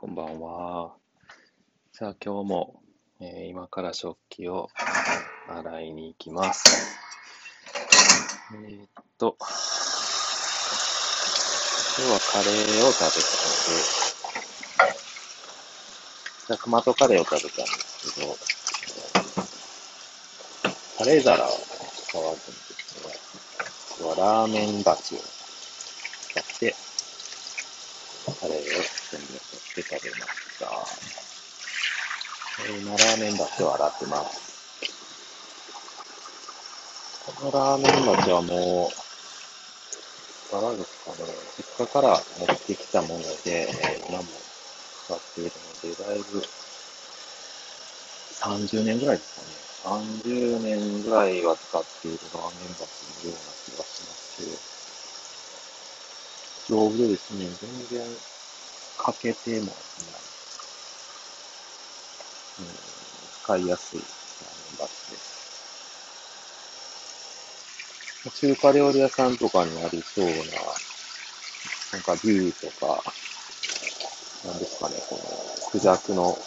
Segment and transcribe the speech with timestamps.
[0.00, 0.94] こんばんは。
[1.92, 2.80] さあ、今日も、
[3.20, 4.70] えー今から食器を
[5.46, 6.96] 洗いに行きます。
[8.54, 8.86] えーっ
[9.18, 9.46] と、今
[12.06, 13.84] 日はカレーを食べたので、
[16.46, 18.34] じゃあトマトカレーを食べたんですけど、
[20.96, 23.12] カレー皿を使わずにですね、
[24.00, 26.74] 今日はラーメン鉢を使って、
[28.40, 28.62] カレーを
[29.10, 29.49] 全部
[29.82, 30.66] 食べました。
[32.66, 34.50] え今、ラーメン鉢を洗ってます。
[37.26, 43.68] このラーメン鉢はもう、いかがですかね、実家から持ってきたもので、
[44.08, 44.24] 今も
[45.04, 46.42] 使っているので、だいぶ
[48.40, 49.60] 30年ぐらいですかね。
[50.24, 52.80] 30年ぐらいは使っているラーメン鉢
[53.24, 54.70] のような気がしますけど、
[56.70, 58.29] 丈夫ですね、全然
[59.02, 59.74] 欠けてもない、
[62.60, 62.66] うん、
[63.42, 65.40] 使いやすいラーメン鉢です。
[68.34, 69.36] 中華料理屋さん。
[69.38, 70.32] とかにありそうな、
[71.92, 72.02] なん。
[72.02, 73.02] か牛とか、
[74.44, 74.58] なん。
[74.58, 76.38] ですかね、この、クジャクの、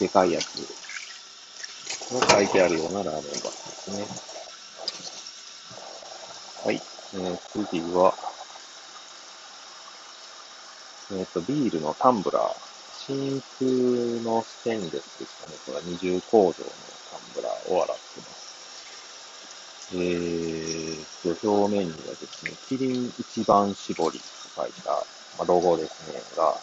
[0.00, 0.56] でかいやつ
[2.12, 4.06] の書いてあるようなラーメン鉢ですね。
[6.64, 6.82] はい。
[7.14, 8.31] えー、次は、
[11.14, 12.72] えっ、と、ビールのタンブラー。
[13.04, 13.68] 真空
[14.22, 15.56] のステンレスですかね。
[15.66, 16.70] これは二重構造の
[17.10, 18.42] タンブラーを洗ってます。
[19.94, 24.24] えーと、表面にはですね、キリン一番搾りと
[24.54, 24.90] 書いた、
[25.36, 26.54] まあ、ロゴですね、が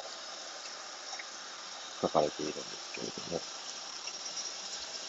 [2.01, 3.41] 書かれているんですけれども、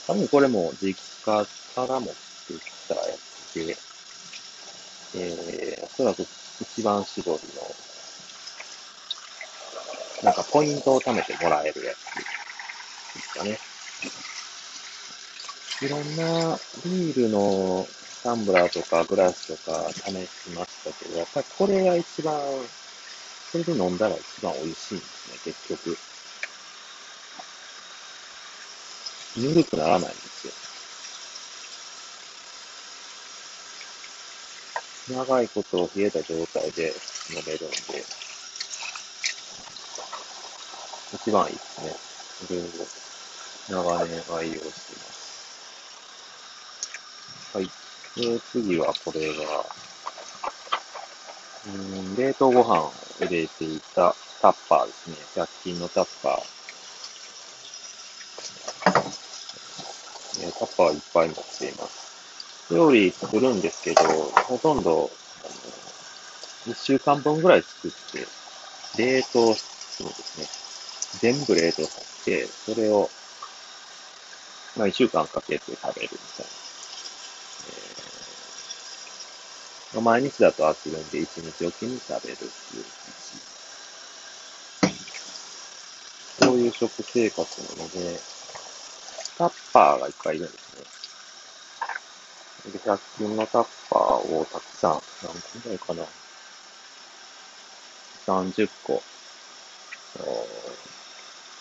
[0.07, 3.01] 多分これも実家から持ってきたや
[3.53, 3.77] つで、
[5.15, 6.27] えー、おそらく
[6.61, 7.75] 一番搾りの、
[10.23, 12.15] なんかポイントを貯めてもらえるやつ
[13.15, 13.59] ですかね。
[15.83, 17.89] いろんなビールの
[18.23, 22.39] タンブラーとかグラスとか試しましたけど、やっぱりこれが一番、
[23.51, 25.97] それで飲んだら一番美味しいんですね、結局。
[29.37, 30.53] ぬるくならないんですよ。
[35.17, 36.93] 長いこと冷えた状態で
[37.31, 38.30] 飲めるんで、
[41.13, 41.97] 一番いいですね。
[42.47, 42.63] それを
[43.69, 45.31] 長年愛用しています。
[47.53, 47.71] はい。
[48.17, 49.67] で、次はこれが、
[51.67, 55.17] うん、冷凍ご飯を入れていたタッパーですね。
[55.35, 56.61] 100均のタッパー。
[60.53, 62.11] タッパーいっぱい持っています。
[62.71, 64.03] 料理作るんですけど、
[64.47, 65.11] ほとんど、
[65.45, 65.49] あ
[66.69, 68.27] の、1週間分ぐらい作って、
[68.97, 70.70] 冷凍するんですね。
[71.19, 73.11] 全部冷凍させて、それを、
[74.77, 76.53] まあ、1週間かけて食べるみたいな。
[77.69, 78.11] えー
[79.93, 82.45] まあ毎日だと飽きるんで、1日おきに食べるって
[82.77, 83.41] いう感じ
[86.39, 88.21] そういう食生活なので、
[89.37, 90.77] タッパーがいっぱいいるんです
[92.67, 92.73] ね。
[92.73, 94.01] で、100均のタッパー
[94.37, 96.05] をたくさん、何個ぐらいかな。
[98.27, 99.03] 30個、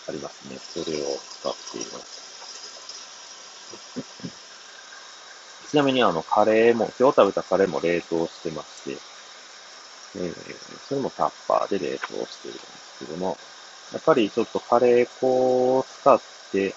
[0.06, 0.58] ありますね。
[0.58, 2.30] それを使っています。
[5.68, 8.98] ちなみにあの、カレーも、今日食べたカレーも冷凍してまして、
[10.16, 13.36] えーそれもタッパーで冷凍してるんですけども、
[13.92, 16.74] やっぱりちょっとカレー粉を使って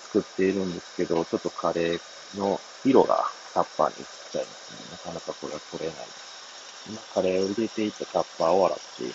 [0.00, 4.78] 作っているんですけど、ちょっとカレーの色がタッパーに移っちゃいますね。
[4.90, 6.88] なかなかこれは取れないです。
[6.88, 9.14] 今、カレーを入れていたタッパーを洗っていま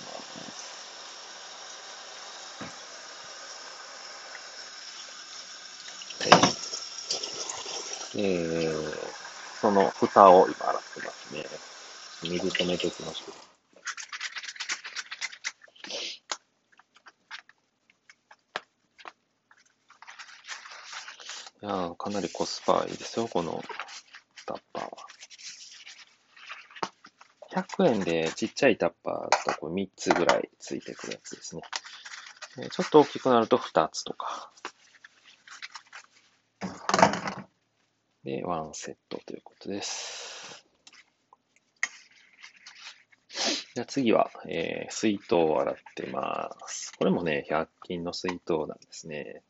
[0.54, 0.69] す。
[8.16, 8.94] えー、
[9.62, 11.46] その蓋を今洗ってますね。
[12.24, 13.50] 水止めておきましょう。
[21.62, 23.62] いや、かなりコスパいいですよ、この
[24.46, 24.92] タッパーは。
[27.52, 31.62] 100円でちっちゃいタッパーとこれ3つぐらいついてくるやつですね。
[32.72, 34.52] ちょっと大きくなると2つとか。
[38.30, 40.64] で、ワンセットということです。
[43.74, 46.94] じゃあ次は、えー水筒を洗ってます。
[46.96, 49.42] これもね、100均の水筒なんですね。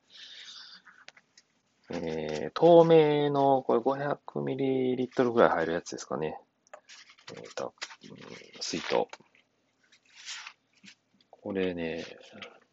[1.91, 6.39] えー透明の、これ 500ml ぐらい入るやつですかね。
[7.35, 7.73] えーと、
[8.61, 9.07] 水筒。
[11.31, 12.05] これね、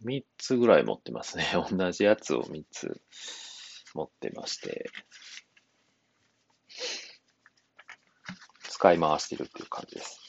[0.04, 1.46] 3つぐらい持ってますね。
[1.68, 3.00] 同じやつを3つ
[3.94, 4.90] 持ってまして、
[8.76, 10.20] 使い回してるっていう感じです。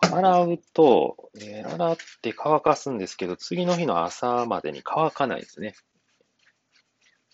[0.00, 5.74] 洗うと、えー、洗って乾かすんですけど、次の日の朝までに乾かないですね。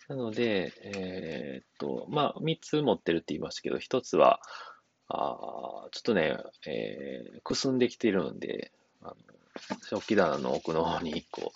[0.08, 4.40] なので、えー、っと、まあ、3つ持ってるって言いましたけど、1つは、
[5.08, 8.72] あちょっとね、えー、くすんできてるんで、
[9.02, 9.14] あの
[9.90, 11.52] 食器棚の奥の方に1個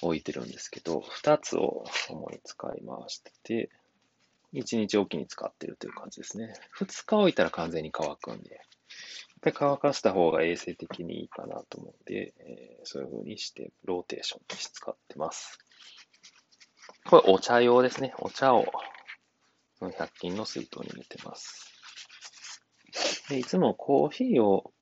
[0.00, 3.70] 置いてるんですけど、2つを主に使い回してて、
[4.56, 6.54] 1日おきに使ってるという感じですね。
[6.78, 8.64] 2日置いたら完全に乾くんで、やっ
[9.42, 15.58] ぱり乾かした方が衛生的にいいかなと思うんで、えー、そういう風にしてローテーションとして使ってます。
[17.08, 18.14] これお茶用ですね。
[18.18, 18.66] お茶を
[19.80, 21.72] 100均の水筒に入れてます。
[23.28, 24.72] でいつもコーヒーを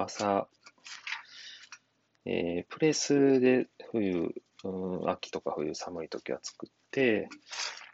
[0.00, 0.48] 朝、
[2.24, 4.34] えー、プレスで冬、
[4.64, 7.28] うん、秋とか冬寒い時は作って、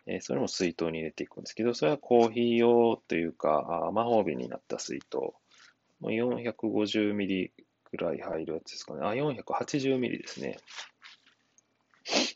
[0.06, 5.19] え、それも水筒に入れていくんですけど、それはコーヒー用というか、魔法瓶になった水筒。
[6.03, 7.53] 450ミリ
[7.91, 9.00] ぐらい入るやつですかね。
[9.03, 10.58] あ、480ミリですね。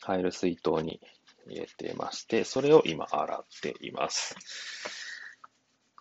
[0.01, 0.99] 入る水筒に
[1.47, 4.35] 入れてまして、それを今洗っています。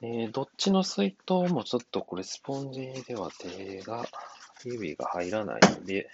[0.03, 4.07] えー、どっちの水筒もちょっとこれスポンジでは手が、
[4.65, 6.11] 指が入らないので、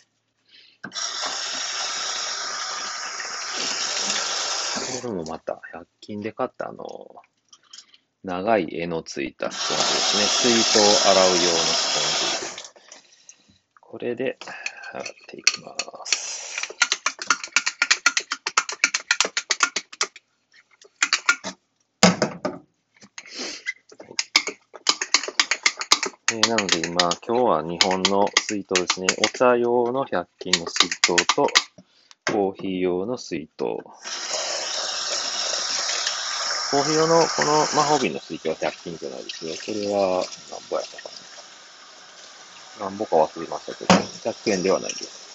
[5.03, 6.85] これもまた100均で買ったあの、
[8.23, 10.53] 長い柄のついたスポンジですね。
[10.53, 12.67] 水筒を洗う用のスポンジ。
[13.81, 14.39] これで
[14.93, 15.75] 洗っていきま
[16.05, 16.37] す。
[26.33, 29.07] えー、なので今、今日は日本の水筒ですね。
[29.25, 31.47] お茶用の100均の水筒と、
[32.33, 33.65] コーヒー用の水筒。
[36.71, 39.55] コーヒー用のこの魔法瓶の水筒は100均じゃないですよ。
[39.55, 41.09] それは何ぼやったか
[42.81, 42.91] な。
[42.91, 45.27] 何ぼか忘れましたけど、100円ではないです。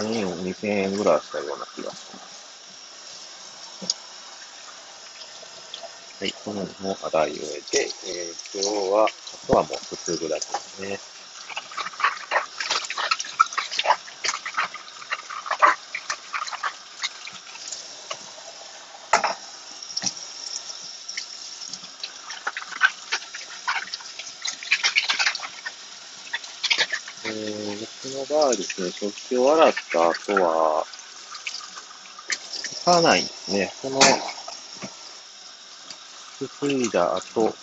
[0.00, 2.32] 1000円、2000円ぐらいしたような気がします。
[6.20, 11.00] はい、このも洗い終えて、えー、今日は、あとはもうすすぐだけですね。
[27.24, 30.84] えですね、食器を洗った後は、
[32.82, 33.72] 拭かないんですね。
[33.82, 34.00] この
[36.38, 37.54] すすいだ後、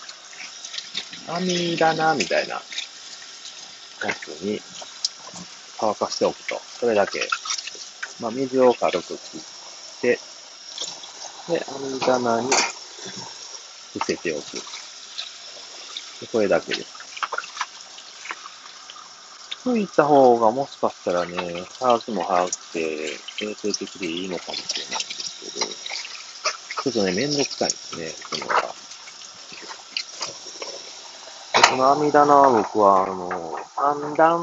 [1.27, 2.61] 網棚みたいなや
[4.15, 4.61] つに
[5.77, 6.59] 乾かしておくと。
[6.79, 7.27] それだけ。
[8.21, 9.41] まあ、水を軽く切っ
[10.01, 10.19] て、
[11.49, 12.49] で、網棚に
[13.93, 14.43] 伏せておく。
[16.31, 16.98] これだけです。
[19.63, 21.35] 拭いた方がもしかしたらね、
[21.79, 22.79] 早くも早くて、
[23.41, 25.65] 衛生的でいいのかもしれないんですけど、
[26.83, 28.73] ちょっとね、めんどくさいですね、そのが。
[31.69, 34.39] この網棚は僕は、あの、三段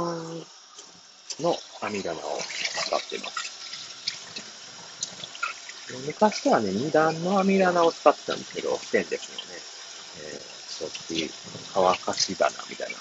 [1.40, 2.38] の網棚を
[2.86, 3.46] 使ってます。
[6.06, 9.62] 昔はね、二段の網棚を使ってたんですけど、ステンレスのね、
[10.18, 11.32] えー、食器、
[11.72, 12.98] 乾かし棚みたいな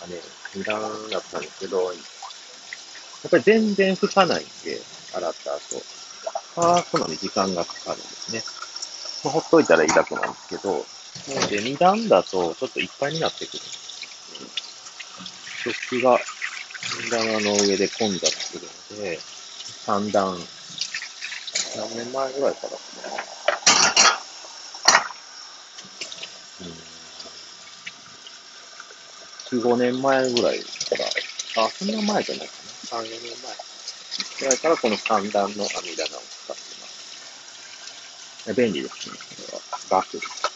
[0.00, 0.20] かね、
[0.54, 4.80] 二段だったんですけど、やっぱり全然拭かないんで、
[5.14, 5.82] 洗った後、
[6.54, 8.42] 乾くのに時間がかかるんですね。
[9.24, 10.86] まあ、ほっといたらいいだけなんですけど、
[11.34, 13.58] なので、2段だとちょっといっぱいになってくる。
[15.64, 16.18] 食器が
[17.10, 19.18] 棚の上で混雑するので、
[19.86, 20.38] 3段、
[21.76, 23.02] 何年前ぐらいからですね。
[26.60, 26.74] うん、
[29.50, 30.64] 4、5年前ぐらいか
[31.56, 32.54] ら、あ、そんな前じゃないか
[32.96, 33.02] な。
[33.02, 33.68] 3、4年前。
[34.40, 38.54] ぐらいからこの3段の網棚を使ってます。
[38.54, 39.16] 便利ですね。
[39.46, 40.02] これは。
[40.02, 40.48] 楽です。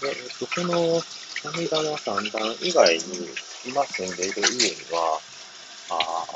[0.00, 1.02] で、えっと、この
[1.42, 3.02] 神棚三段以外に、
[3.66, 5.20] 今住んでいる家には、
[5.90, 6.30] あ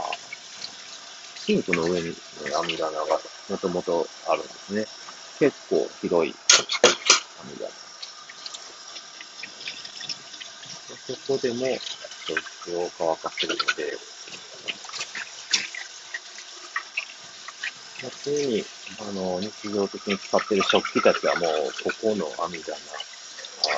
[1.46, 2.14] シンクの上に、ね、
[2.56, 3.20] 網棚が
[3.50, 5.03] もともとあるんですね。
[5.38, 6.34] 結構広い
[7.42, 7.70] 網棚。
[11.06, 11.66] そこでも、
[12.26, 13.98] 食器を乾かせるので、
[18.00, 18.64] 普通に、
[19.00, 21.50] あの、日常的に使っている食器たちはもう、
[21.84, 22.76] ここの網棚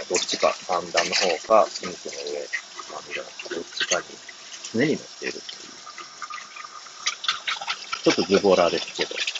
[0.08, 2.48] どっちか、三段の方か、シンクの上、
[2.92, 4.04] まあ、みたいな、どっちかに
[4.72, 5.42] 常に乗っているという。
[8.04, 9.35] ちょっとズボラですけど。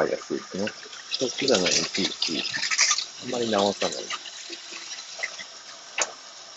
[0.00, 0.66] 使いやすいですね。
[1.10, 2.42] 食器棚にいちいち、
[3.26, 3.96] あんまり直さない。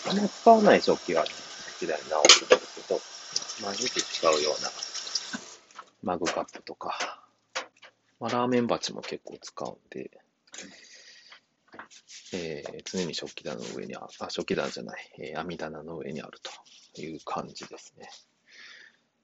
[0.08, 1.30] あんまり使わない食器はね、
[1.78, 3.00] 食器棚に直すんですけど、
[3.68, 4.70] 毎日使うような
[6.02, 7.20] マグカップとか、
[8.20, 10.10] まあ、ラーメン鉢も結構使うんで、
[12.32, 16.38] えー、常に食器棚の上にあ、あ食器棚じゃない、えー、網棚の上にある
[16.94, 18.08] という感じですね。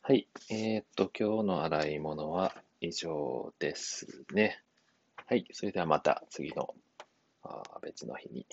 [0.03, 0.29] はい。
[0.51, 4.63] えー、っと、今日の洗い物は以上ですね。
[5.27, 5.47] はい。
[5.53, 6.75] それではまた次の
[7.83, 8.47] 別の日に。